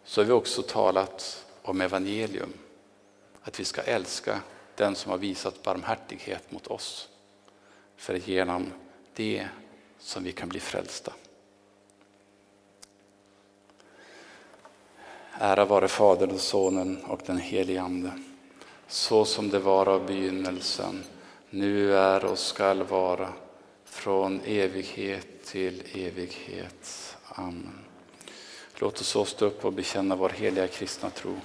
Så 0.04 0.20
har 0.20 0.26
vi 0.26 0.32
också 0.32 0.62
talat 0.62 1.44
om 1.68 1.80
evangelium. 1.80 2.52
Att 3.42 3.60
vi 3.60 3.64
ska 3.64 3.82
älska 3.82 4.40
den 4.74 4.94
som 4.94 5.10
har 5.10 5.18
visat 5.18 5.62
barmhärtighet 5.62 6.52
mot 6.52 6.66
oss. 6.66 7.08
För 7.96 8.14
genom 8.14 8.72
det 9.14 9.48
som 9.98 10.24
vi 10.24 10.32
kan 10.32 10.48
bli 10.48 10.60
frälsta. 10.60 11.12
Ära 15.32 15.64
vare 15.64 15.88
Fadern 15.88 16.30
och 16.30 16.40
Sonen 16.40 17.04
och 17.04 17.20
den 17.26 17.38
helige 17.38 17.82
Ande. 17.82 18.12
Så 18.86 19.24
som 19.24 19.50
det 19.50 19.58
var 19.58 19.88
av 19.88 20.06
begynnelsen, 20.06 21.04
nu 21.50 21.96
är 21.96 22.24
och 22.24 22.38
skall 22.38 22.82
vara, 22.82 23.32
från 23.84 24.40
evighet 24.40 25.44
till 25.44 25.82
evighet. 25.94 27.16
Amen. 27.28 27.84
Låt 28.74 29.00
oss 29.00 29.30
stå 29.30 29.46
upp 29.46 29.64
och 29.64 29.72
bekänna 29.72 30.16
vår 30.16 30.28
heliga 30.28 30.68
kristna 30.68 31.10
tro. 31.10 31.36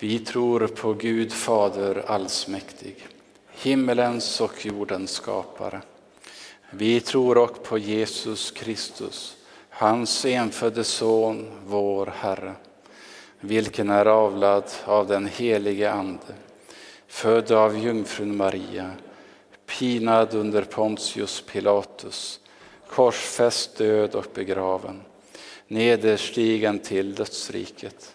Vi 0.00 0.18
tror 0.18 0.66
på 0.66 0.92
Gud 0.92 1.32
Fader 1.32 2.04
allsmäktig, 2.06 3.06
himmelens 3.50 4.40
och 4.40 4.66
jordens 4.66 5.10
skapare. 5.10 5.80
Vi 6.70 7.00
tror 7.00 7.38
också 7.38 7.62
på 7.62 7.78
Jesus 7.78 8.50
Kristus, 8.50 9.36
hans 9.68 10.24
enfödde 10.24 10.84
Son, 10.84 11.50
vår 11.66 12.06
Herre, 12.16 12.52
vilken 13.40 13.90
är 13.90 14.06
avlad 14.06 14.64
av 14.84 15.06
den 15.06 15.26
helige 15.26 15.92
Ande, 15.92 16.34
född 17.06 17.52
av 17.52 17.78
jungfrun 17.78 18.36
Maria, 18.36 18.90
pinad 19.66 20.34
under 20.34 20.62
Pontius 20.62 21.40
Pilatus, 21.52 22.40
korsfäst, 22.88 23.76
död 23.76 24.14
och 24.14 24.26
begraven, 24.34 25.00
nederstigen 25.68 26.78
till 26.78 27.14
dödsriket, 27.14 28.14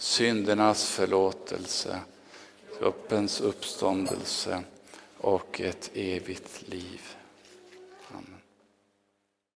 syndernas 0.00 0.86
förlåtelse, 0.86 2.00
kroppens 2.78 3.40
uppståndelse 3.40 4.62
och 5.18 5.60
ett 5.60 5.90
evigt 5.94 6.68
liv. 6.68 7.00